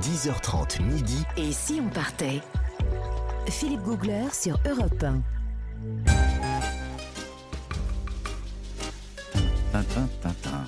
10h30 0.00 0.82
midi. 0.82 1.24
Et 1.36 1.52
si 1.52 1.80
on 1.82 1.88
partait? 1.88 2.42
Philippe 3.48 3.82
Googler 3.82 4.26
sur 4.32 4.58
Europe 4.68 5.02
1. 5.02 5.22
Tintin, 9.72 10.08
tintin. 10.20 10.64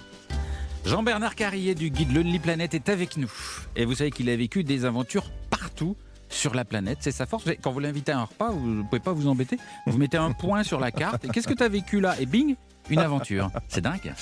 Jean-Bernard 0.84 1.34
Carrier 1.34 1.74
du 1.74 1.90
guide 1.90 2.14
Lonely 2.14 2.38
Planet 2.38 2.72
est 2.72 2.88
avec 2.88 3.16
nous. 3.18 3.30
Et 3.76 3.84
vous 3.84 3.94
savez 3.94 4.10
qu'il 4.10 4.30
a 4.30 4.36
vécu 4.36 4.64
des 4.64 4.86
aventures 4.86 5.30
partout 5.50 5.96
sur 6.30 6.54
la 6.54 6.64
planète. 6.64 6.98
C'est 7.00 7.12
sa 7.12 7.26
force. 7.26 7.44
Quand 7.62 7.72
vous 7.72 7.80
l'invitez 7.80 8.12
à 8.12 8.20
un 8.20 8.24
repas, 8.24 8.50
vous 8.50 8.66
ne 8.66 8.82
pouvez 8.82 9.00
pas 9.00 9.12
vous 9.12 9.28
embêter. 9.28 9.58
Vous 9.86 9.98
mettez 9.98 10.16
un 10.16 10.32
point 10.32 10.62
sur 10.62 10.80
la 10.80 10.90
carte. 10.90 11.24
Et 11.24 11.28
qu'est-ce 11.28 11.48
que 11.48 11.54
tu 11.54 11.62
as 11.62 11.68
vécu 11.68 12.00
là? 12.00 12.18
Et 12.20 12.26
bing, 12.26 12.56
une 12.88 13.00
aventure. 13.00 13.50
C'est 13.68 13.82
dingue. 13.82 14.14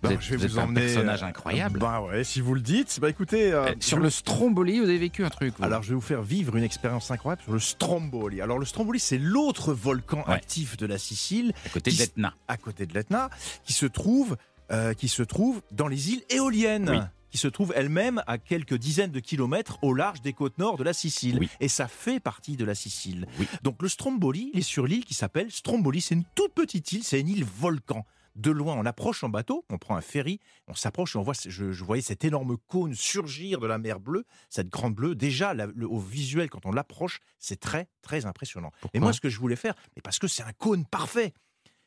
Bah, 0.00 0.10
Vous 0.10 0.14
êtes- 0.14 0.20
je 0.22 0.36
vais 0.36 0.46
vous 0.46 0.54
vous 0.54 0.58
un 0.60 0.64
emmener. 0.64 0.82
personnage 0.82 1.22
euh, 1.22 1.26
incroyable. 1.26 1.78
Bah 1.80 2.00
ouais, 2.02 2.22
si 2.22 2.40
vous 2.40 2.54
le 2.54 2.60
dites. 2.60 2.98
Bah 3.00 3.10
écoutez. 3.10 3.52
euh, 3.52 3.66
Euh, 3.70 3.74
Sur 3.80 3.96
je- 3.98 4.02
le 4.04 4.10
Stromboli, 4.10 4.78
vous 4.78 4.84
avez 4.84 4.98
vécu 4.98 5.24
un 5.24 5.28
truc. 5.30 5.54
vous. 5.58 5.64
Alors, 5.64 5.82
je 5.82 5.88
vais 5.88 5.94
vous 5.96 6.00
faire 6.00 6.22
vivre 6.22 6.54
une 6.56 6.62
expérience 6.62 7.10
incroyable 7.10 7.42
sur 7.42 7.52
le 7.52 7.58
Stromboli. 7.58 8.40
Alors, 8.40 8.58
le 8.60 8.64
Stromboli, 8.64 9.00
c'est 9.00 9.18
l'autre 9.18 9.72
volcan 9.72 10.24
Ouais. 10.28 10.34
actif 10.34 10.76
de 10.76 10.86
la 10.86 10.98
Sicile, 10.98 11.52
à 11.66 11.68
côté 11.70 11.90
qui- 11.90 11.96
d'Etna. 11.98 12.34
à 12.46 12.56
côté 12.56 12.86
de 12.86 12.94
l'Etna, 12.94 13.28
qui 13.64 13.72
se 13.72 13.86
trouve, 13.86 14.36
euh, 14.70 14.94
qui 14.94 15.08
se 15.08 15.22
trouve 15.24 15.62
dans 15.72 15.88
les 15.88 16.12
îles 16.12 16.22
éoliennes. 16.30 16.90
Oui. 16.90 16.98
qui 17.30 17.36
se 17.36 17.46
trouve 17.48 17.74
elle-même 17.76 18.22
à 18.26 18.38
quelques 18.38 18.78
dizaines 18.78 19.10
de 19.10 19.20
kilomètres 19.20 19.78
au 19.82 19.92
large 19.92 20.22
des 20.22 20.32
côtes 20.32 20.56
nord 20.56 20.78
de 20.78 20.82
la 20.82 20.94
Sicile. 20.94 21.36
Oui. 21.40 21.50
Et 21.60 21.68
ça 21.68 21.86
fait 21.86 22.20
partie 22.20 22.56
de 22.56 22.64
la 22.64 22.74
Sicile. 22.74 23.26
Oui. 23.38 23.46
Donc 23.62 23.82
le 23.82 23.88
Stromboli, 23.90 24.50
il 24.54 24.60
est 24.60 24.62
sur 24.62 24.86
l'île 24.86 25.04
qui 25.04 25.12
s'appelle 25.12 25.50
Stromboli. 25.52 26.00
C'est 26.00 26.14
une 26.14 26.24
toute 26.34 26.54
petite 26.54 26.90
île, 26.92 27.04
c'est 27.04 27.20
une 27.20 27.28
île 27.28 27.44
volcan. 27.44 28.06
De 28.38 28.50
loin, 28.52 28.74
on 28.76 28.86
approche 28.86 29.24
en 29.24 29.28
bateau, 29.28 29.64
on 29.68 29.78
prend 29.78 29.96
un 29.96 30.00
ferry, 30.00 30.38
on 30.68 30.74
s'approche 30.74 31.16
et 31.16 31.18
on 31.18 31.22
voit, 31.22 31.34
je, 31.44 31.72
je 31.72 31.84
voyais 31.84 32.02
cet 32.02 32.24
énorme 32.24 32.56
cône 32.68 32.94
surgir 32.94 33.58
de 33.58 33.66
la 33.66 33.78
mer 33.78 33.98
bleue, 33.98 34.24
cette 34.48 34.68
grande 34.68 34.94
bleue. 34.94 35.14
Déjà, 35.16 35.54
la- 35.54 35.66
le- 35.66 35.88
au 35.88 35.98
visuel, 35.98 36.48
quand 36.48 36.64
on 36.64 36.70
l'approche, 36.72 37.18
c'est 37.40 37.58
très, 37.58 37.88
très 38.00 38.26
impressionnant. 38.26 38.70
Pourquoi? 38.80 38.90
et 38.96 39.00
moi, 39.00 39.12
ce 39.12 39.20
que 39.20 39.28
je 39.28 39.38
voulais 39.40 39.56
faire, 39.56 39.74
mais 39.96 40.02
parce 40.02 40.20
que 40.20 40.28
c'est 40.28 40.44
un 40.44 40.52
cône 40.52 40.86
parfait. 40.86 41.34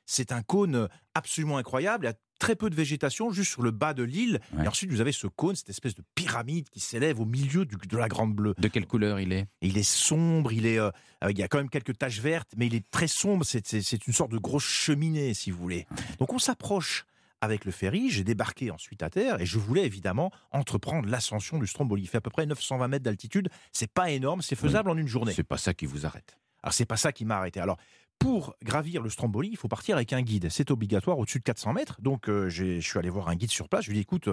C'est 0.05 0.33
un 0.33 0.41
cône 0.43 0.89
absolument 1.15 1.57
incroyable. 1.57 2.13
Très 2.41 2.55
peu 2.55 2.69
de 2.71 2.75
végétation, 2.75 3.29
juste 3.31 3.51
sur 3.51 3.61
le 3.61 3.69
bas 3.71 3.93
de 3.93 4.01
l'île. 4.03 4.39
Ouais. 4.57 4.65
Et 4.65 4.67
ensuite, 4.67 4.89
vous 4.91 4.99
avez 4.99 5.11
ce 5.11 5.27
cône, 5.27 5.55
cette 5.55 5.69
espèce 5.69 5.93
de 5.95 6.01
pyramide 6.15 6.67
qui 6.69 6.79
s'élève 6.79 7.19
au 7.19 7.25
milieu 7.25 7.65
du- 7.65 7.77
de 7.77 7.97
la 7.97 8.07
Grande 8.07 8.33
Bleue. 8.35 8.55
De 8.57 8.67
quelle 8.67 8.87
couleur 8.87 9.19
il 9.19 9.31
est? 9.31 9.47
Et 9.61 9.67
il 9.67 9.77
est 9.77 9.83
sombre, 9.87 10.51
il 10.51 10.65
est, 10.65 10.79
euh, 10.79 10.89
il 11.29 11.37
y 11.37 11.43
a 11.43 11.47
quand 11.47 11.59
même 11.59 11.69
quelques 11.69 11.97
taches 11.97 12.19
vertes, 12.19 12.51
mais 12.57 12.65
il 12.65 12.73
est 12.75 12.89
très 12.89 13.07
sombre. 13.07 13.45
C'est 13.45 14.07
une 14.07 14.13
sorte 14.13 14.31
de 14.31 14.39
grosse 14.39 14.63
cheminée, 14.65 15.33
si 15.35 15.51
vous 15.51 15.59
voulez. 15.59 15.85
Donc 16.19 16.33
on 16.33 16.39
s'approche 16.39 17.05
avec 17.41 17.65
le 17.65 17.71
ferry. 17.71 18.09
J'ai 18.09 18.23
débarqué 18.23 18.71
ensuite 18.71 19.03
à 19.03 19.09
terre 19.09 19.39
et 19.39 19.45
je 19.45 19.57
voulais 19.59 19.85
évidemment 19.85 20.31
entreprendre 20.51 21.07
l'ascension 21.09 21.57
du 21.59 21.67
Stromboli. 21.67 22.03
Il 22.03 22.07
fait 22.07 22.17
à 22.17 22.21
peu 22.21 22.29
près 22.31 22.45
920 22.45 22.87
mètres 22.87 23.03
d'altitude. 23.05 23.49
C'est 23.71 23.91
pas 23.91 24.09
énorme, 24.11 24.41
c'est 24.41 24.55
faisable 24.55 24.89
en 24.89 24.97
une 24.97 25.07
journée. 25.07 25.33
C'est 25.33 25.43
pas 25.43 25.57
ça 25.57 25.73
qui 25.73 25.85
vous 25.85 26.05
arrête. 26.05 26.37
Alors 26.63 26.73
c'est 26.73 26.85
pas 26.85 26.97
ça 26.97 27.11
qui 27.11 27.25
m'a 27.25 27.37
arrêté. 27.37 27.59
Alors 27.59 27.77
pour 28.21 28.55
gravir 28.63 29.01
le 29.01 29.09
Stromboli, 29.09 29.49
il 29.49 29.57
faut 29.57 29.67
partir 29.67 29.95
avec 29.95 30.13
un 30.13 30.21
guide. 30.21 30.49
C'est 30.49 30.69
obligatoire 30.69 31.17
au-dessus 31.17 31.39
de 31.39 31.43
400 31.43 31.73
mètres. 31.73 31.99
Donc 32.01 32.29
euh, 32.29 32.49
je 32.49 32.79
suis 32.79 32.99
allé 32.99 33.09
voir 33.09 33.29
un 33.29 33.35
guide 33.35 33.49
sur 33.49 33.67
place. 33.67 33.85
Je 33.85 33.89
lui 33.89 33.97
ai 33.97 33.99
dit 33.99 34.03
écoute, 34.03 34.29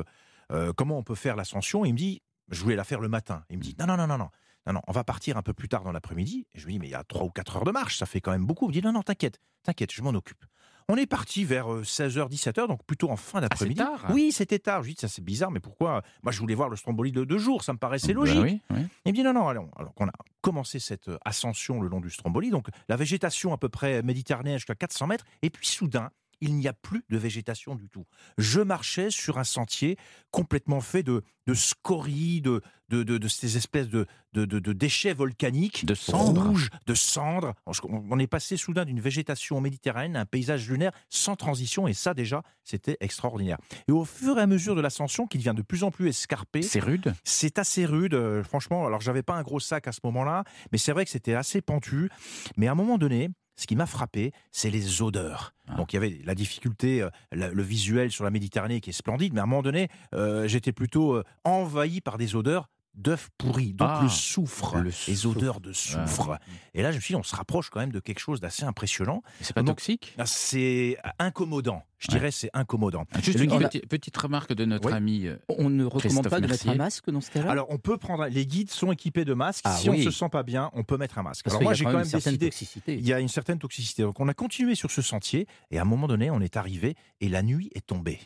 euh, 0.52 0.72
comment 0.74 0.98
on 0.98 1.02
peut 1.02 1.14
faire 1.14 1.36
l'ascension? 1.36 1.86
Il 1.86 1.92
me 1.92 1.98
dit 1.98 2.20
je 2.50 2.62
voulais 2.62 2.76
la 2.76 2.84
faire 2.84 3.00
le 3.00 3.08
matin. 3.08 3.44
Il 3.48 3.56
me 3.56 3.62
dit 3.62 3.74
non 3.78 3.86
non 3.86 3.96
non 3.96 4.06
non 4.06 4.18
non. 4.18 4.28
Non, 4.70 4.82
on 4.86 4.92
va 4.92 5.02
partir 5.02 5.38
un 5.38 5.42
peu 5.42 5.54
plus 5.54 5.70
tard 5.70 5.82
dans 5.82 5.92
l'après-midi. 5.92 6.46
Je 6.54 6.66
lui 6.66 6.74
dis, 6.74 6.78
mais 6.78 6.88
il 6.88 6.90
y 6.90 6.94
a 6.94 7.02
3 7.02 7.24
ou 7.24 7.30
4 7.30 7.56
heures 7.56 7.64
de 7.64 7.70
marche, 7.70 7.96
ça 7.96 8.04
fait 8.04 8.20
quand 8.20 8.32
même 8.32 8.44
beaucoup. 8.44 8.66
Il 8.66 8.68
me 8.68 8.72
dit, 8.74 8.82
non, 8.82 8.92
non, 8.92 9.02
t'inquiète, 9.02 9.40
t'inquiète, 9.62 9.90
je 9.94 10.02
m'en 10.02 10.10
occupe. 10.10 10.44
On 10.90 10.96
est 10.96 11.06
parti 11.06 11.44
vers 11.44 11.70
euh, 11.72 11.82
16h, 11.82 12.30
17h, 12.30 12.66
donc 12.66 12.82
plutôt 12.84 13.10
en 13.10 13.16
fin 13.16 13.42
d'après-midi. 13.42 13.76
tard 13.76 14.06
oui, 14.10 14.32
c'était 14.32 14.58
tard. 14.58 14.82
Je 14.82 14.88
lui 14.88 14.94
dis, 14.94 15.00
ça 15.00 15.08
c'est 15.08 15.22
bizarre, 15.22 15.50
mais 15.50 15.60
pourquoi 15.60 16.02
Moi, 16.22 16.32
je 16.32 16.38
voulais 16.40 16.54
voir 16.54 16.70
le 16.70 16.76
Stromboli 16.76 17.12
de 17.12 17.24
deux 17.24 17.36
jours, 17.38 17.62
ça 17.62 17.74
me 17.74 17.78
paraissait 17.78 18.14
Bah 18.14 18.20
logique. 18.20 18.40
oui, 18.42 18.60
oui. 18.70 18.80
Il 19.04 19.12
me 19.12 19.16
dit 19.16 19.22
non, 19.22 19.34
non, 19.34 19.48
allons. 19.48 19.70
Alors 19.76 19.92
qu'on 19.94 20.06
a 20.08 20.12
commencé 20.40 20.78
cette 20.78 21.08
euh, 21.08 21.18
ascension 21.26 21.82
le 21.82 21.88
long 21.88 22.00
du 22.00 22.08
Stromboli, 22.10 22.48
donc 22.50 22.68
la 22.88 22.96
végétation 22.96 23.52
à 23.52 23.58
peu 23.58 23.68
près 23.68 24.02
méditerranéenne 24.02 24.56
jusqu'à 24.56 24.74
400 24.74 25.08
mètres, 25.08 25.26
et 25.42 25.50
puis 25.50 25.66
soudain, 25.66 26.10
il 26.40 26.54
n'y 26.56 26.68
a 26.68 26.72
plus 26.72 27.04
de 27.08 27.18
végétation 27.18 27.74
du 27.74 27.88
tout. 27.88 28.06
Je 28.38 28.60
marchais 28.60 29.10
sur 29.10 29.38
un 29.38 29.44
sentier 29.44 29.96
complètement 30.30 30.80
fait 30.80 31.02
de, 31.02 31.22
de 31.46 31.54
scories, 31.54 32.40
de, 32.40 32.60
de, 32.90 33.02
de, 33.02 33.18
de 33.18 33.28
ces 33.28 33.56
espèces 33.56 33.88
de, 33.88 34.06
de, 34.34 34.44
de- 34.44 34.72
déchets 34.72 35.14
volcaniques, 35.14 35.84
De 35.86 35.94
cendres. 35.94 36.46
rouges, 36.46 36.70
de 36.86 36.94
cendres. 36.94 37.54
On, 37.66 37.72
on 38.10 38.18
est 38.18 38.26
passé 38.26 38.56
soudain 38.56 38.84
d'une 38.84 39.00
végétation 39.00 39.60
méditerranéenne 39.60 40.16
à 40.16 40.20
un 40.20 40.26
paysage 40.26 40.68
lunaire 40.68 40.92
sans 41.08 41.34
transition, 41.36 41.88
et 41.88 41.94
ça 41.94 42.14
déjà, 42.14 42.42
c'était 42.64 42.96
extraordinaire. 43.00 43.58
Et 43.88 43.92
au 43.92 44.04
fur 44.04 44.38
et 44.38 44.42
à 44.42 44.46
mesure 44.46 44.74
de 44.76 44.80
l'ascension, 44.80 45.26
qui 45.26 45.38
devient 45.38 45.54
de 45.56 45.62
plus 45.62 45.82
en 45.84 45.90
plus 45.90 46.08
escarpée, 46.08 46.62
C'est 46.62 46.80
rude. 46.80 47.14
c'est 47.24 47.58
assez 47.58 47.84
rude, 47.86 48.14
euh, 48.14 48.42
franchement. 48.44 48.86
Alors, 48.86 49.00
j'avais 49.00 49.22
pas 49.22 49.34
un 49.34 49.42
gros 49.42 49.60
sac 49.60 49.88
à 49.88 49.92
ce 49.92 50.00
moment-là, 50.04 50.44
mais 50.72 50.78
c'est 50.78 50.92
vrai 50.92 51.04
que 51.04 51.10
c'était 51.10 51.34
assez 51.34 51.60
pentu. 51.62 52.10
Mais 52.56 52.68
à 52.68 52.72
un 52.72 52.76
moment 52.76 52.98
donné, 52.98 53.30
ce 53.58 53.66
qui 53.66 53.76
m'a 53.76 53.86
frappé, 53.86 54.32
c'est 54.52 54.70
les 54.70 55.02
odeurs. 55.02 55.52
Ah. 55.66 55.74
Donc, 55.74 55.92
il 55.92 55.96
y 55.96 55.98
avait 55.98 56.20
la 56.24 56.34
difficulté, 56.34 57.02
euh, 57.02 57.10
la- 57.32 57.50
le 57.50 57.62
visuel 57.62 58.10
sur 58.10 58.22
la 58.24 58.30
Méditerranée 58.30 58.80
qui 58.80 58.90
est 58.90 58.92
splendide, 58.94 59.34
mais 59.34 59.40
à 59.40 59.42
un 59.42 59.46
moment 59.46 59.62
donné, 59.62 59.88
euh, 60.14 60.46
j'étais 60.48 60.72
plutôt 60.72 61.16
euh, 61.16 61.24
envahi 61.44 62.00
par 62.00 62.16
des 62.18 62.36
odeurs 62.36 62.68
d'œufs 62.98 63.28
pourris, 63.38 63.72
donc 63.72 63.88
Ah, 63.90 64.00
le 64.02 64.08
soufre, 64.08 64.76
le 64.78 64.84
les 65.06 65.14
soufre. 65.16 65.36
odeurs 65.38 65.60
de 65.60 65.72
soufre. 65.72 66.38
Et 66.74 66.82
là, 66.82 66.90
je 66.90 66.96
me 66.96 67.00
suis 67.00 67.12
dit, 67.12 67.16
on 67.16 67.22
se 67.22 67.34
rapproche 67.34 67.70
quand 67.70 67.80
même 67.80 67.92
de 67.92 68.00
quelque 68.00 68.18
chose 68.18 68.40
d'assez 68.40 68.64
impressionnant. 68.64 69.22
C'est 69.40 69.54
pas 69.54 69.62
Donc, 69.62 69.76
toxique? 69.76 70.14
Ah, 70.18 70.26
C'est 70.26 70.96
incommodant. 71.18 71.82
Je 71.98 72.08
Ouais. 72.08 72.18
dirais, 72.18 72.30
c'est 72.30 72.50
incommodant. 72.54 73.06
Juste 73.22 73.38
le 73.38 73.44
une 73.46 73.58
petite, 73.58 73.88
petite 73.88 74.16
remarque 74.16 74.52
de 74.52 74.64
notre 74.64 74.88
Oui. 74.88 74.92
ami. 74.92 75.26
euh, 75.26 75.36
On 75.48 75.68
ne 75.70 75.84
recommande 75.84 76.00
Christophe 76.00 76.30
pas 76.30 76.40
de 76.40 76.46
Mercier. 76.46 76.70
mettre 76.70 76.80
un 76.80 76.84
masque 76.84 77.10
dans 77.10 77.20
ce 77.20 77.30
cas-là? 77.30 77.50
Alors, 77.50 77.66
on 77.70 77.78
peut 77.78 77.96
prendre. 77.96 78.26
Les 78.26 78.46
guides 78.46 78.70
sont 78.70 78.92
équipés 78.92 79.24
de 79.24 79.34
masques. 79.34 79.62
Ah 79.64 79.76
si 79.76 79.88
oui. 79.90 80.04
on 80.06 80.10
se 80.10 80.16
sent 80.16 80.28
pas 80.30 80.42
bien, 80.44 80.70
on 80.74 80.84
peut 80.84 80.96
mettre 80.96 81.18
un 81.18 81.22
masque. 81.22 81.44
Parce 81.44 81.54
Alors 81.54 81.62
moi, 81.64 81.74
j'ai 81.74 81.84
quand 81.84 81.90
quand 81.90 81.96
même 81.98 82.06
même 82.06 82.14
une 82.14 82.20
certaine 82.20 82.36
décidé. 82.36 82.46
toxicité. 82.50 82.94
Il 82.98 83.06
y 83.06 83.12
a 83.12 83.18
une 83.20 83.28
certaine 83.28 83.58
toxicité. 83.58 84.02
Donc, 84.02 84.20
on 84.20 84.28
a 84.28 84.34
continué 84.34 84.74
sur 84.76 84.90
ce 84.90 85.02
sentier 85.02 85.46
et 85.72 85.78
à 85.78 85.82
un 85.82 85.84
moment 85.84 86.06
donné, 86.06 86.30
on 86.30 86.40
est 86.40 86.56
arrivé 86.56 86.94
et 87.20 87.28
la 87.28 87.42
nuit 87.42 87.70
est 87.74 87.86
tombée. 87.86 88.20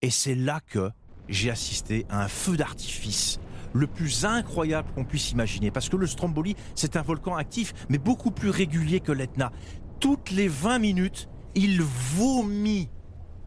Et 0.00 0.10
c'est 0.10 0.34
là 0.34 0.60
que 0.66 0.90
j'ai 1.28 1.50
assisté 1.50 2.06
à 2.08 2.22
un 2.24 2.28
feu 2.28 2.56
d'artifice 2.56 3.38
le 3.72 3.86
plus 3.86 4.24
incroyable 4.24 4.88
qu'on 4.94 5.04
puisse 5.04 5.32
imaginer. 5.32 5.70
Parce 5.70 5.88
que 5.88 5.96
le 5.96 6.06
Stromboli, 6.06 6.56
c'est 6.74 6.96
un 6.96 7.02
volcan 7.02 7.36
actif, 7.36 7.74
mais 7.88 7.98
beaucoup 7.98 8.30
plus 8.30 8.50
régulier 8.50 9.00
que 9.00 9.12
l'Etna. 9.12 9.52
Toutes 10.00 10.30
les 10.30 10.48
20 10.48 10.78
minutes, 10.78 11.28
il 11.54 11.82
vomit, 11.82 12.88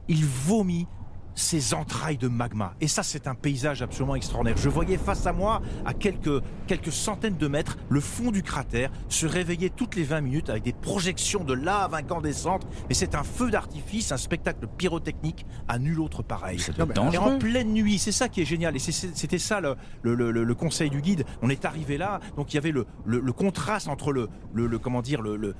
il 0.07 0.25
vomit 0.25 0.87
ses 1.35 1.73
entrailles 1.73 2.17
de 2.17 2.27
magma. 2.27 2.73
Et 2.81 2.87
ça, 2.87 3.03
c'est 3.03 3.27
un 3.27 3.35
paysage 3.35 3.81
absolument 3.81 4.15
extraordinaire. 4.15 4.57
Je 4.57 4.69
voyais 4.69 4.97
face 4.97 5.25
à 5.27 5.33
moi, 5.33 5.61
à 5.85 5.93
quelques, 5.93 6.41
quelques 6.67 6.91
centaines 6.91 7.37
de 7.37 7.47
mètres, 7.47 7.77
le 7.89 7.99
fond 8.01 8.31
du 8.31 8.43
cratère 8.43 8.91
se 9.09 9.25
réveiller 9.25 9.69
toutes 9.69 9.95
les 9.95 10.03
20 10.03 10.21
minutes 10.21 10.49
avec 10.49 10.63
des 10.63 10.73
projections 10.73 11.43
de 11.43 11.53
lave 11.53 11.93
incandescentes. 11.93 12.67
Mais 12.89 12.95
c'est 12.95 13.15
un 13.15 13.23
feu 13.23 13.49
d'artifice, 13.49 14.11
un 14.11 14.17
spectacle 14.17 14.67
pyrotechnique 14.77 15.45
à 15.67 15.79
nul 15.79 15.99
autre 15.99 16.21
pareil. 16.23 16.57
Doit 16.57 16.85
être 16.85 16.95
Et 16.95 16.99
en 16.99 17.05
dangereux. 17.05 17.39
pleine 17.39 17.73
nuit, 17.73 17.97
c'est 17.97 18.11
ça 18.11 18.27
qui 18.29 18.41
est 18.41 18.45
génial. 18.45 18.75
Et 18.75 18.79
c'est- 18.79 18.91
c'est- 18.91 19.15
c'était 19.15 19.37
ça 19.39 19.61
le, 19.61 19.75
le- 20.03 20.31
le- 20.31 20.55
conseil 20.55 20.89
du 20.89 21.01
guide. 21.01 21.23
On 21.41 21.49
est 21.49 21.65
arrivé 21.65 21.97
là, 21.97 22.19
donc 22.35 22.53
il 22.53 22.55
y 22.55 22.59
avait 22.59 22.71
le, 22.71 22.85
contraste 23.33 23.87
entre 23.87 24.11
le, 24.11 24.27
comment 24.79 25.01
dire, 25.01 25.21
le, 25.21 25.55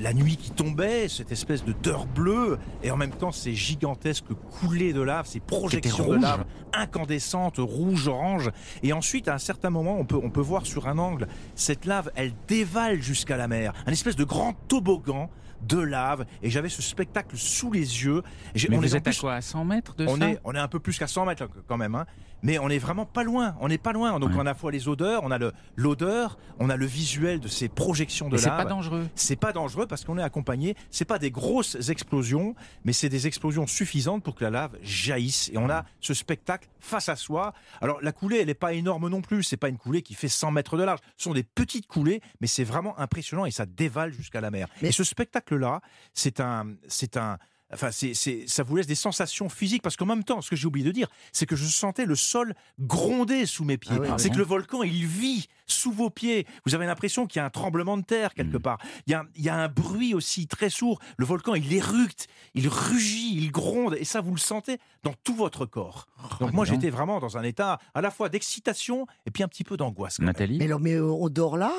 la 0.00 0.12
nuit 0.14 0.36
qui 0.36 0.50
tombait, 0.50 1.08
cette 1.08 1.32
espèce 1.32 1.64
de 1.64 1.72
d'heure 1.72 2.06
bleue, 2.06 2.58
et 2.82 2.90
en 2.90 2.96
même 2.96 3.10
temps 3.12 3.30
ces 3.32 3.54
gigantesques 3.54 4.32
coulées 4.60 4.85
de 4.92 5.00
lave, 5.00 5.26
ces 5.26 5.40
projections 5.40 6.08
de 6.08 6.16
lave 6.16 6.44
incandescentes, 6.72 7.56
rouge, 7.58 8.08
orange. 8.08 8.50
Et 8.82 8.92
ensuite, 8.92 9.28
à 9.28 9.34
un 9.34 9.38
certain 9.38 9.70
moment, 9.70 9.96
on 9.98 10.04
peut, 10.04 10.20
on 10.22 10.30
peut 10.30 10.40
voir 10.40 10.66
sur 10.66 10.88
un 10.88 10.98
angle, 10.98 11.26
cette 11.54 11.84
lave, 11.84 12.10
elle 12.14 12.32
dévale 12.48 13.00
jusqu'à 13.00 13.36
la 13.36 13.48
mer. 13.48 13.72
Un 13.86 13.92
espèce 13.92 14.16
de 14.16 14.24
grand 14.24 14.54
toboggan 14.68 15.30
de 15.62 15.78
lave. 15.78 16.26
Et 16.42 16.50
j'avais 16.50 16.68
ce 16.68 16.82
spectacle 16.82 17.36
sous 17.36 17.72
les 17.72 18.04
yeux. 18.04 18.22
Mais 18.54 18.76
on 18.76 18.82
est 18.82 18.86
vous 18.86 18.94
en 18.94 18.98
êtes 18.98 19.08
à 19.08 19.12
quoi 19.12 19.34
À 19.34 19.40
100 19.40 19.64
mètres 19.64 19.94
de 19.96 20.06
on 20.06 20.18
ça 20.18 20.30
est, 20.30 20.40
on 20.44 20.54
est 20.54 20.58
un 20.58 20.68
peu 20.68 20.80
plus 20.80 20.98
qu'à 20.98 21.06
100 21.06 21.26
mètres 21.26 21.42
là, 21.42 21.48
quand 21.66 21.76
même, 21.76 21.94
hein. 21.94 22.06
Mais 22.42 22.58
on 22.58 22.68
est 22.68 22.78
vraiment 22.78 23.06
pas 23.06 23.22
loin. 23.24 23.56
On 23.60 23.68
n'est 23.68 23.78
pas 23.78 23.92
loin. 23.92 24.18
Donc 24.20 24.30
Ouais. 24.30 24.36
on 24.36 24.40
a 24.40 24.42
à 24.42 24.44
la 24.44 24.54
fois 24.54 24.70
les 24.72 24.88
odeurs, 24.88 25.22
on 25.24 25.30
a 25.30 25.38
l'odeur, 25.76 26.38
on 26.58 26.70
a 26.70 26.76
le 26.76 26.86
visuel 26.86 27.40
de 27.40 27.48
ces 27.48 27.68
projections 27.68 28.28
de 28.28 28.32
Mais 28.34 28.38
c'est 28.38 28.48
pas 28.50 28.64
dangereux. 28.64 29.08
C'est 29.14 29.36
pas 29.36 29.52
dangereux 29.52 29.86
parce 29.86 30.04
qu'on 30.04 30.18
est 30.18 30.22
accompagné. 30.22 30.76
C'est 30.90 31.04
pas 31.04 31.18
des 31.18 31.30
grosses 31.30 31.88
explosions, 31.90 32.54
mais 32.84 32.92
c'est 32.92 33.08
des 33.08 33.26
explosions 33.26 33.66
suffisantes 33.66 34.22
pour 34.22 34.34
que 34.34 34.44
la 34.44 34.50
lave 34.50 34.76
jaillisse. 34.82 35.50
Et 35.52 35.58
on 35.58 35.68
a 35.70 35.84
ce 36.00 36.14
spectacle 36.14 36.68
face 36.80 37.08
à 37.08 37.16
soi. 37.16 37.52
Alors 37.80 38.00
la 38.02 38.12
coulée, 38.12 38.38
elle 38.38 38.46
n'est 38.46 38.54
pas 38.54 38.72
énorme 38.72 39.08
non 39.08 39.22
plus. 39.22 39.42
C'est 39.42 39.56
pas 39.56 39.68
une 39.68 39.78
coulée 39.78 40.02
qui 40.02 40.14
fait 40.14 40.28
100 40.28 40.50
mètres 40.52 40.76
de 40.76 40.82
large. 40.84 41.00
Ce 41.16 41.24
sont 41.24 41.34
des 41.34 41.42
petites 41.44 41.86
coulées, 41.86 42.20
mais 42.40 42.46
c'est 42.46 42.64
vraiment 42.64 42.98
impressionnant 42.98 43.44
et 43.46 43.50
ça 43.50 43.66
dévale 43.66 44.12
jusqu'à 44.12 44.40
la 44.40 44.50
mer. 44.50 44.68
Mais- 44.82 44.88
Et 44.88 44.92
ce 44.92 45.04
spectacle-là, 45.04 45.80
c'est 46.14 46.40
un, 46.40 46.74
c'est 46.88 47.16
un, 47.16 47.38
enfin, 47.72 47.90
c'est, 47.90 48.14
ça 48.46 48.62
vous 48.62 48.76
laisse 48.76 48.86
des 48.86 48.94
sensations 48.94 49.48
physiques 49.48 49.82
parce 49.82 49.96
qu'en 49.96 50.06
même 50.06 50.24
temps, 50.24 50.40
ce 50.40 50.50
que 50.50 50.56
j'ai 50.56 50.66
oublié 50.66 50.86
de 50.86 50.92
dire, 50.92 51.08
c'est 51.32 51.46
que 51.46 51.56
je 51.56 51.64
sentais 51.66 52.04
le 52.06 52.14
sol 52.16 52.54
gronder 52.78 53.46
sous 53.46 53.64
mes 53.64 53.76
pieds. 53.78 53.96
Ah 53.96 54.00
oui, 54.00 54.08
c'est 54.18 54.30
que 54.30 54.36
le 54.38 54.44
volcan, 54.44 54.82
il 54.82 55.06
vit 55.06 55.46
sous 55.66 55.90
vos 55.92 56.10
pieds. 56.10 56.46
Vous 56.64 56.74
avez 56.74 56.86
l'impression 56.86 57.26
qu'il 57.26 57.40
y 57.40 57.42
a 57.42 57.44
un 57.44 57.50
tremblement 57.50 57.96
de 57.96 58.02
terre 58.04 58.34
quelque 58.34 58.56
Mm. 58.58 58.62
part. 58.62 58.78
Il 59.06 59.10
y, 59.10 59.14
a, 59.14 59.24
il 59.34 59.42
y 59.44 59.48
a 59.48 59.56
un 59.56 59.68
bruit 59.68 60.14
aussi 60.14 60.46
très 60.46 60.70
sourd. 60.70 61.00
Le 61.16 61.26
volcan, 61.26 61.54
il 61.54 61.72
éructe, 61.72 62.28
il 62.54 62.68
rugit, 62.68 63.36
il 63.36 63.50
gronde, 63.50 63.96
et 63.98 64.04
ça, 64.04 64.20
vous 64.20 64.32
le 64.32 64.38
sentez 64.40 64.78
dans 65.02 65.14
tout 65.24 65.34
votre 65.34 65.66
corps. 65.66 66.06
Donc 66.40 66.52
moi, 66.52 66.64
j'étais 66.64 66.90
vraiment 66.90 67.18
dans 67.20 67.36
un 67.36 67.42
état 67.42 67.78
à 67.94 68.00
la 68.00 68.10
fois 68.10 68.28
d'excitation 68.28 69.06
et 69.26 69.30
puis 69.30 69.42
un 69.42 69.48
petit 69.48 69.64
peu 69.64 69.76
d'angoisse. 69.76 70.18
Nathalie? 70.20 70.58
Mais, 70.58 70.66
alors, 70.66 70.80
mais 70.80 70.94
euh, 70.94 71.04
on 71.04 71.28
dort 71.28 71.56
là? 71.56 71.72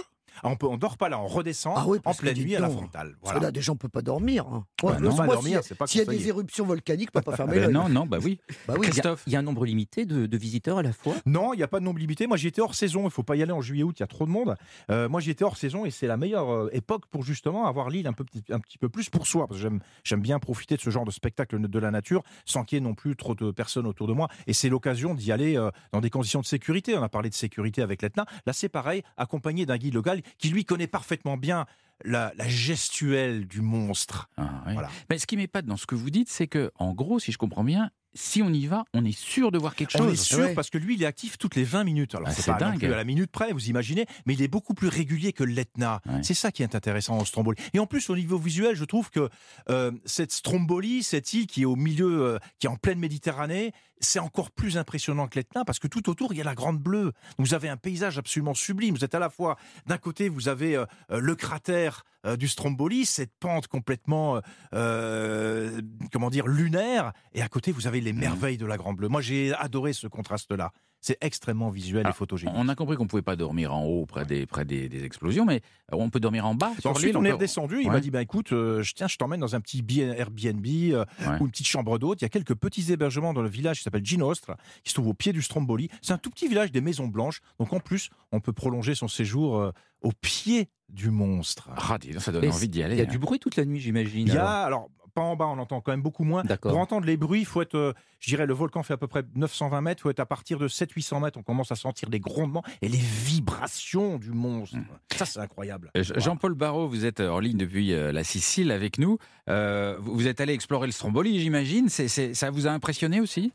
On 0.43 0.55
peut, 0.55 0.67
on 0.67 0.77
dort 0.77 0.97
pas 0.97 1.09
là, 1.09 1.19
on 1.19 1.27
redescend 1.27 1.73
Ah 1.77 1.85
oui, 1.87 1.97
en 1.99 2.01
parce 2.01 2.17
pleine 2.17 2.37
nuit 2.37 2.55
à 2.55 2.59
la 2.59 2.69
frontale. 2.69 3.15
Parce 3.21 3.33
Voilà. 3.33 3.39
que 3.39 3.43
là, 3.45 3.51
déjà, 3.51 3.71
on 3.71 3.75
peut 3.75 3.89
pas 3.89 4.01
dormir. 4.01 4.45
hein. 4.47 4.65
Bah 4.81 4.89
Ouais, 4.93 4.99
non. 4.99 5.13
moi, 5.15 5.25
Pas 5.25 5.33
dormir, 5.33 5.41
s'il 5.43 5.51
y 5.51 5.55
a- 5.55 5.61
c'est 5.61 5.75
pas 5.75 5.87
S'il 5.87 5.99
y 5.99 6.03
a 6.03 6.05
des 6.05 6.27
éruptions 6.27 6.65
volcaniques, 6.65 7.09
on 7.13 7.19
peut 7.19 7.31
pas 7.31 7.35
fermer 7.37 7.53
Ben 7.55 7.61
l'œil. 7.65 7.73
Non, 7.73 7.89
non, 7.89 8.05
bah 8.05 8.17
oui. 8.23 8.39
Bah 8.67 8.75
oui. 8.77 8.81
Il 8.81 8.83
y, 8.87 8.87
a, 8.87 8.91
Christophe 8.91 9.23
il 9.27 9.33
y 9.33 9.35
a 9.35 9.39
un 9.39 9.43
nombre 9.43 9.65
limité 9.65 10.05
de, 10.05 10.25
de 10.25 10.37
visiteurs 10.37 10.77
à 10.79 10.83
la 10.83 10.93
fois 10.93 11.15
Non, 11.25 11.53
il 11.53 11.57
n'y 11.57 11.63
a 11.63 11.67
pas 11.67 11.79
de 11.79 11.85
nombre 11.85 11.99
limité. 11.99 12.27
Moi, 12.27 12.37
j'y 12.37 12.47
étais 12.47 12.61
hors 12.61 12.75
saison. 12.75 13.05
Il 13.05 13.11
faut 13.11 13.23
pas 13.23 13.35
y 13.35 13.41
aller 13.43 13.51
en 13.51 13.61
juillet-août, 13.61 13.95
il 13.99 14.01
y 14.01 14.03
a 14.03 14.07
trop 14.07 14.25
de 14.25 14.31
monde. 14.31 14.55
Euh, 14.91 15.09
moi, 15.09 15.19
j'y 15.21 15.31
étais 15.31 15.43
hors 15.43 15.57
saison 15.57 15.85
et 15.85 15.91
c'est 15.91 16.07
la 16.07 16.17
meilleure 16.17 16.49
euh, 16.51 16.69
époque 16.73 17.05
pour 17.07 17.23
justement 17.23 17.65
avoir 17.67 17.89
l'île 17.89 18.07
un, 18.07 18.13
peu, 18.13 18.23
petit- 18.23 18.43
un 18.51 18.59
petit 18.59 18.77
peu 18.77 18.89
plus 18.89 19.09
pour 19.09 19.27
soi. 19.27 19.47
Parce 19.47 19.59
que 19.59 19.63
j'aime, 19.63 19.79
j'aime 20.03 20.21
bien 20.21 20.39
profiter 20.39 20.75
de 20.75 20.81
ce 20.81 20.89
genre 20.89 21.05
de 21.05 21.11
spectacle 21.11 21.59
de 21.59 21.79
la 21.79 21.91
nature 21.91 22.23
sans 22.45 22.63
qu'il 22.63 22.77
y 22.77 22.81
ait 22.81 22.83
non 22.83 22.93
plus 22.95 23.15
trop 23.15 23.35
de 23.35 23.51
personnes 23.51 23.87
autour 23.87 24.07
de 24.07 24.13
moi. 24.13 24.27
Et 24.47 24.53
c'est 24.53 24.69
l'occasion 24.69 25.13
d'y 25.13 25.31
aller 25.31 25.57
euh, 25.57 25.71
dans 25.91 26.01
des 26.01 26.09
conditions 26.09 26.39
de 26.41 26.45
sécurité. 26.45 26.97
On 26.97 27.03
a 27.03 27.09
parlé 27.09 27.29
de 27.29 27.35
sécurité 27.35 27.81
avec 27.81 28.01
l'Etna. 28.01 28.25
Là, 28.45 28.53
c'est 28.53 28.69
pareil, 28.69 29.03
accompagné 29.17 29.65
d'un 29.65 29.77
guide 29.77 29.93
local 29.95 30.21
qui, 30.37 30.49
lui, 30.49 30.65
connaît 30.65 30.87
parfaitement 30.87 31.37
bien 31.37 31.65
la, 32.05 32.31
la 32.37 32.47
gestuelle 32.47 33.47
du 33.47 33.61
monstre. 33.61 34.29
Ah, 34.37 34.63
oui. 34.67 34.73
Voilà. 34.73 34.89
Mais 35.09 35.17
ce 35.17 35.25
qui 35.27 35.35
m'épate 35.37 35.65
dans 35.65 35.77
ce 35.77 35.85
que 35.87 35.95
vous 35.95 36.09
dites, 36.09 36.29
c'est 36.29 36.47
que, 36.47 36.71
en 36.75 36.93
gros, 36.93 37.19
si 37.19 37.31
je 37.31 37.37
comprends 37.37 37.63
bien, 37.63 37.89
si 38.13 38.41
on 38.41 38.51
y 38.51 38.65
va, 38.65 38.83
on 38.93 39.05
est 39.05 39.15
sûr 39.17 39.51
de 39.51 39.59
voir 39.59 39.75
quelque 39.75 39.95
On 39.99 40.05
est 40.05 40.15
chose. 40.15 40.21
sûr 40.21 40.39
Ouais. 40.39 40.53
parce 40.55 40.69
que 40.71 40.77
lui, 40.79 40.95
il 40.95 41.03
est 41.03 41.05
actif 41.05 41.37
toutes 41.37 41.55
les 41.55 41.63
20 41.63 41.83
minutes. 41.83 42.15
Alors, 42.15 42.27
Ah, 42.29 42.31
c'est 42.31 42.49
non 42.51 42.57
dingue. 42.57 42.79
plus 42.79 42.91
à 42.91 42.95
la 42.95 43.03
minute 43.03 43.29
près, 43.31 43.51
vous 43.51 43.67
imaginez, 43.69 44.05
mais 44.25 44.33
il 44.33 44.41
est 44.41 44.47
beaucoup 44.47 44.73
plus 44.73 44.87
régulier 44.87 45.33
que 45.33 45.43
l'Etna. 45.43 46.01
Ouais. 46.07 46.23
C'est 46.23 46.33
ça 46.33 46.51
qui 46.51 46.63
est 46.63 46.73
intéressant 46.75 47.17
en 47.17 47.25
Stromboli. 47.25 47.61
Et 47.73 47.79
en 47.79 47.85
plus, 47.85 48.09
au 48.09 48.15
niveau 48.15 48.37
visuel, 48.39 48.75
je 48.75 48.85
trouve 48.85 49.11
que 49.11 49.29
euh, 49.69 49.91
cette 50.05 50.31
Stromboli, 50.31 51.03
cette 51.03 51.31
île 51.33 51.45
qui 51.47 51.63
est 51.63 51.65
au 51.65 51.75
milieu, 51.75 52.23
euh, 52.23 52.39
qui 52.59 52.65
est 52.65 52.69
en 52.69 52.77
pleine 52.77 52.97
Méditerranée, 52.99 53.71
c'est 53.99 54.19
encore 54.19 54.51
plus 54.51 54.77
impressionnant 54.77 55.27
que 55.27 55.35
l'Etna 55.35 55.65
parce 55.65 55.79
que 55.79 55.87
tout 55.87 56.09
autour, 56.09 56.33
il 56.33 56.37
y 56.37 56.41
a 56.41 56.43
la 56.43 56.55
Grande 56.55 56.79
Bleue. 56.79 57.13
Vous 57.37 57.53
avez 57.53 57.69
un 57.69 57.77
paysage 57.77 58.17
absolument 58.17 58.53
sublime. 58.53 58.95
Vous 58.95 59.03
êtes 59.03 59.15
à 59.15 59.19
la 59.19 59.29
fois, 59.29 59.57
d'un 59.85 59.97
côté, 59.97 60.29
vous 60.29 60.47
avez 60.47 60.75
euh, 60.75 60.85
euh, 61.11 61.19
le 61.19 61.35
cratère 61.35 62.03
euh, 62.25 62.35
du 62.35 62.47
Stromboli, 62.47 63.05
cette 63.05 63.33
pente 63.39 63.67
complètement, 63.67 64.41
euh, 64.73 65.81
comment 66.11 66.29
dire, 66.29 66.47
lunaire, 66.47 67.13
et 67.33 67.41
à 67.41 67.47
côté, 67.47 67.71
vous 67.71 67.87
avez 67.87 68.01
les 68.01 68.13
merveilles 68.13 68.57
de 68.57 68.65
la 68.65 68.77
Grande 68.77 68.97
Bleue. 68.97 69.07
Moi, 69.07 69.21
j'ai 69.21 69.53
adoré 69.53 69.93
ce 69.93 70.07
contraste-là. 70.07 70.71
C'est 71.07 71.17
extrêmement 71.21 71.69
visuel 71.69 72.01
et 72.01 72.05
Alors, 72.07 72.17
photogénique. 72.17 72.53
On 72.57 72.67
a 72.67 72.75
compris 72.75 72.97
qu'on 72.97 73.07
pouvait 73.07 73.21
pas 73.21 73.37
dormir 73.37 73.73
en 73.73 73.85
haut 73.85 74.05
près 74.05 74.25
des, 74.25 74.45
près 74.45 74.65
des, 74.65 74.89
des 74.89 75.05
explosions, 75.05 75.45
mais 75.45 75.61
on 75.93 76.09
peut 76.09 76.19
dormir 76.19 76.45
en 76.45 76.53
bas. 76.53 76.73
sur 76.81 76.89
Ensuite, 76.91 77.15
on 77.15 77.23
est 77.23 77.29
peut- 77.29 77.35
redescendu. 77.35 77.77
Il 77.79 77.87
Ouais. 77.87 77.93
m'a 77.93 77.99
dit 78.01 78.11
bah, 78.11 78.21
écoute, 78.21 78.51
euh, 78.51 78.83
je, 78.83 78.93
tiens, 78.93 79.07
je 79.07 79.15
t'emmène 79.15 79.39
dans 79.39 79.55
un 79.55 79.61
petit 79.61 79.81
Airbnb 80.01 80.65
euh, 80.65 81.05
Ouais. 81.21 81.37
ou 81.39 81.45
une 81.45 81.51
petite 81.51 81.65
chambre 81.67 81.97
d'hôte. 81.97 82.19
Il 82.21 82.25
y 82.25 82.25
a 82.25 82.29
quelques 82.29 82.55
petits 82.55 82.91
hébergements 82.91 83.33
dans 83.33 83.41
le 83.41 83.47
village 83.47 83.77
qui 83.77 83.83
s'appelle 83.83 84.05
Ginostra, 84.05 84.57
qui 84.83 84.89
se 84.89 84.95
trouve 84.95 85.07
au 85.07 85.13
pied 85.13 85.31
du 85.31 85.41
Stromboli. 85.41 85.87
C'est 86.01 86.11
un 86.11 86.17
tout 86.17 86.29
petit 86.29 86.49
village 86.49 86.73
des 86.73 86.81
maisons 86.81 87.07
blanches. 87.07 87.39
Donc, 87.57 87.71
en 87.71 87.79
plus, 87.79 88.09
on 88.33 88.41
peut 88.41 88.51
prolonger 88.51 88.93
son 88.93 89.07
séjour 89.07 89.57
euh, 89.59 89.71
au 90.01 90.11
pied 90.11 90.67
du 90.89 91.09
monstre. 91.09 91.69
Ah, 91.77 91.97
ça 92.19 92.33
donne 92.33 92.49
envie 92.49 92.67
d'y 92.67 92.83
aller. 92.83 92.95
Il 92.95 92.99
y 92.99 93.01
a 93.01 93.05
hein. 93.05 93.07
du 93.09 93.17
bruit 93.17 93.39
toute 93.39 93.55
la 93.55 93.63
nuit, 93.63 93.79
j'imagine. 93.79 94.27
Il 94.27 94.33
y 94.33 94.37
alors. 94.37 94.47
a, 94.49 94.63
alors, 94.65 94.89
pas 95.17 95.23
en 95.23 95.35
bas, 95.35 95.47
on 95.47 95.57
entend 95.57 95.81
quand 95.81 95.91
même 95.91 96.03
beaucoup 96.03 96.23
moins. 96.23 96.43
Pour 96.43 96.77
entendre 96.77 97.07
les 97.07 97.17
bruits, 97.17 97.39
il 97.39 97.45
faut 97.45 97.63
être, 97.63 97.73
euh, 97.73 97.93
je 98.19 98.29
dirais, 98.29 98.45
le 98.45 98.53
volcan 98.53 98.83
fait 98.83 98.93
à 98.93 98.97
peu 98.97 99.07
près 99.07 99.23
920 99.33 99.81
mètres, 99.81 100.01
il 100.01 100.03
faut 100.03 100.09
être 100.11 100.19
à 100.19 100.27
partir 100.27 100.59
de 100.59 100.67
700-800 100.67 101.23
mètres, 101.23 101.39
on 101.39 101.43
commence 101.43 101.71
à 101.71 101.75
sentir 101.75 102.07
les 102.11 102.19
grondements 102.19 102.61
et 102.83 102.87
les 102.87 102.99
vibrations 102.99 104.19
du 104.19 104.29
monstre. 104.29 104.77
Ça, 105.15 105.25
c'est 105.25 105.39
incroyable. 105.39 105.89
Euh, 105.97 106.03
Jean-Paul 106.03 106.53
Barraud, 106.53 106.87
vous 106.87 107.03
êtes 107.03 107.19
en 107.19 107.39
ligne 107.39 107.57
depuis 107.57 107.93
euh, 107.93 108.11
la 108.11 108.23
Sicile 108.23 108.71
avec 108.71 108.99
nous. 108.99 109.17
Euh, 109.49 109.97
vous 109.99 110.27
êtes 110.27 110.39
allé 110.39 110.53
explorer 110.53 110.85
le 110.85 110.93
Stromboli, 110.93 111.39
j'imagine. 111.39 111.89
Ça 111.89 112.51
vous 112.51 112.67
a 112.67 112.69
impressionné 112.69 113.19
aussi? 113.19 113.51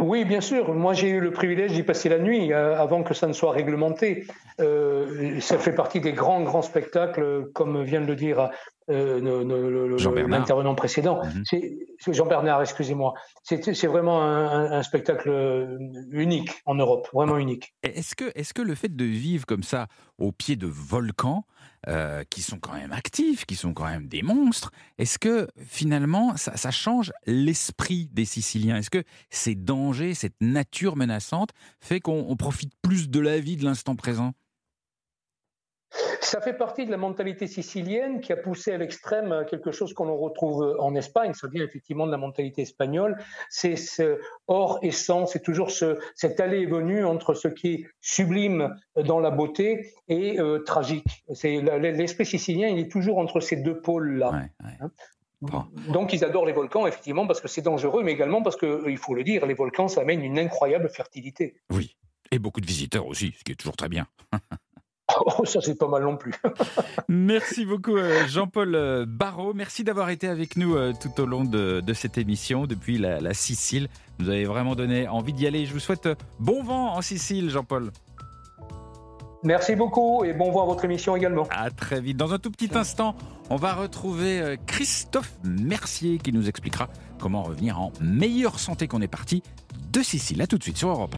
Oui, 0.00 0.24
bien 0.24 0.40
sûr. 0.40 0.72
Moi, 0.72 0.94
j'ai 0.94 1.10
eu 1.10 1.20
le 1.20 1.30
privilège 1.30 1.72
d'y 1.72 1.82
passer 1.82 2.08
la 2.08 2.18
nuit 2.18 2.52
euh, 2.52 2.74
avant 2.78 3.02
que 3.02 3.12
ça 3.12 3.26
ne 3.26 3.34
soit 3.34 3.52
réglementé. 3.52 4.26
Euh, 4.58 5.38
ça 5.40 5.58
fait 5.58 5.74
partie 5.74 6.00
des 6.00 6.12
grands, 6.12 6.40
grands 6.40 6.62
spectacles, 6.62 7.50
comme 7.52 7.82
vient 7.82 8.00
de 8.00 8.06
le 8.06 8.16
dire 8.16 8.48
euh, 8.88 10.26
l'intervenant 10.28 10.74
précédent. 10.74 11.20
Mhm. 11.24 12.12
Jean-Bernard, 12.12 12.62
excusez-moi. 12.62 13.14
C'est 13.42 13.86
vraiment 13.86 14.22
un, 14.22 14.82
spectacle 14.82 15.78
unique 16.10 16.50
en 16.64 16.74
Europe, 16.74 17.08
vraiment 17.12 17.36
unique. 17.38 17.74
Et 17.82 17.98
Est-ce 17.98 18.16
que, 18.16 18.32
est-ce 18.34 18.54
que 18.54 18.62
le 18.62 18.74
fait 18.74 18.94
de 18.94 19.04
vivre 19.04 19.46
comme 19.46 19.62
ça 19.62 19.86
au 20.18 20.32
pied 20.32 20.56
de 20.56 20.66
volcans 20.66 21.44
euh, 21.88 22.24
qui 22.28 22.42
sont 22.42 22.58
quand 22.58 22.74
même 22.74 22.92
actifs, 22.92 23.46
qui 23.46 23.56
sont 23.56 23.72
quand 23.72 23.86
même 23.86 24.06
des 24.06 24.20
monstres, 24.20 24.70
est-ce 24.98 25.18
que 25.18 25.48
finalement 25.56 26.36
ça, 26.36 26.54
ça 26.56 26.70
change 26.70 27.10
l'esprit 27.26 28.10
des 28.12 28.26
Siciliens? 28.26 28.76
Est-ce 28.76 28.90
que 28.90 29.02
ces 29.30 29.54
dangers, 29.54 30.12
cette 30.12 30.36
nature 30.42 30.96
menaçante 30.96 31.50
fait 31.80 32.00
qu'on 32.00 32.26
on 32.28 32.36
profite 32.36 32.72
plus 32.82 33.08
de 33.08 33.18
la 33.18 33.40
vie, 33.40 33.56
de 33.56 33.64
l'instant 33.64 33.96
présent? 33.96 34.34
Ça 36.20 36.40
fait 36.40 36.52
partie 36.54 36.86
de 36.86 36.90
la 36.90 36.96
mentalité 36.96 37.46
sicilienne 37.46 38.20
qui 38.20 38.32
a 38.32 38.36
poussé 38.36 38.72
à 38.72 38.78
l'extrême 38.78 39.44
quelque 39.50 39.72
chose 39.72 39.92
qu'on 39.92 40.14
retrouve 40.16 40.76
en 40.78 40.94
Espagne. 40.94 41.34
Ça 41.34 41.48
vient 41.48 41.64
effectivement 41.64 42.06
de 42.06 42.12
la 42.12 42.16
mentalité 42.16 42.62
espagnole. 42.62 43.16
C'est 43.48 43.76
ce 43.76 44.20
or 44.46 44.78
et 44.82 44.92
sang, 44.92 45.26
c'est 45.26 45.42
toujours 45.42 45.70
ce, 45.70 45.98
cette 46.14 46.38
allée 46.38 46.60
et 46.60 46.66
venue 46.66 47.04
entre 47.04 47.34
ce 47.34 47.48
qui 47.48 47.68
est 47.68 47.86
sublime 48.00 48.76
dans 48.96 49.18
la 49.18 49.30
beauté 49.30 49.92
et 50.08 50.38
euh, 50.38 50.60
tragique. 50.60 51.24
C'est 51.34 51.60
l'esprit 51.60 52.26
sicilien, 52.26 52.68
il 52.68 52.78
est 52.78 52.90
toujours 52.90 53.18
entre 53.18 53.40
ces 53.40 53.56
deux 53.56 53.80
pôles-là. 53.80 54.30
Ouais, 54.30 54.66
ouais. 54.66 54.88
Bon. 55.40 55.64
Donc 55.88 56.12
ils 56.12 56.24
adorent 56.24 56.44
les 56.44 56.52
volcans 56.52 56.86
effectivement 56.86 57.26
parce 57.26 57.40
que 57.40 57.48
c'est 57.48 57.62
dangereux, 57.62 58.02
mais 58.02 58.12
également 58.12 58.42
parce 58.42 58.56
que 58.56 58.88
il 58.88 58.98
faut 58.98 59.14
le 59.14 59.24
dire, 59.24 59.46
les 59.46 59.54
volcans 59.54 59.88
ça 59.88 60.02
amène 60.02 60.22
une 60.22 60.38
incroyable 60.38 60.88
fertilité. 60.90 61.56
Oui. 61.70 61.96
Et 62.30 62.38
beaucoup 62.38 62.60
de 62.60 62.66
visiteurs 62.66 63.06
aussi, 63.06 63.34
ce 63.38 63.42
qui 63.42 63.52
est 63.52 63.56
toujours 63.56 63.76
très 63.76 63.88
bien. 63.88 64.06
Oh, 65.26 65.44
ça 65.44 65.60
c'est 65.60 65.78
pas 65.78 65.88
mal 65.88 66.02
non 66.02 66.16
plus. 66.16 66.32
Merci 67.08 67.64
beaucoup 67.64 67.96
euh, 67.96 68.26
Jean-Paul 68.26 68.74
euh, 68.74 69.04
Barraud. 69.06 69.52
Merci 69.54 69.84
d'avoir 69.84 70.10
été 70.10 70.28
avec 70.28 70.56
nous 70.56 70.76
euh, 70.76 70.92
tout 70.98 71.20
au 71.20 71.26
long 71.26 71.44
de, 71.44 71.80
de 71.80 71.92
cette 71.92 72.16
émission 72.18 72.66
depuis 72.66 72.98
la, 72.98 73.20
la 73.20 73.34
Sicile. 73.34 73.88
Vous 74.18 74.28
avez 74.28 74.44
vraiment 74.44 74.74
donné 74.74 75.08
envie 75.08 75.32
d'y 75.32 75.46
aller. 75.46 75.66
Je 75.66 75.72
vous 75.72 75.80
souhaite 75.80 76.08
bon 76.38 76.62
vent 76.62 76.94
en 76.94 77.02
Sicile, 77.02 77.50
Jean-Paul. 77.50 77.90
Merci 79.42 79.74
beaucoup 79.74 80.24
et 80.24 80.34
bon 80.34 80.50
vent 80.50 80.62
à 80.62 80.66
votre 80.66 80.84
émission 80.84 81.16
également. 81.16 81.46
À 81.50 81.70
très 81.70 82.00
vite. 82.00 82.16
Dans 82.16 82.34
un 82.34 82.38
tout 82.38 82.50
petit 82.50 82.76
instant, 82.76 83.14
on 83.48 83.56
va 83.56 83.72
retrouver 83.72 84.56
Christophe 84.66 85.32
Mercier 85.44 86.18
qui 86.18 86.32
nous 86.32 86.46
expliquera 86.48 86.88
comment 87.18 87.42
revenir 87.42 87.80
en 87.80 87.90
meilleure 88.02 88.58
santé 88.58 88.86
qu'on 88.86 89.00
est 89.00 89.08
parti 89.08 89.42
de 89.92 90.02
Sicile. 90.02 90.42
À 90.42 90.46
tout 90.46 90.58
de 90.58 90.62
suite 90.62 90.76
sur 90.76 90.90
Europe. 90.90 91.08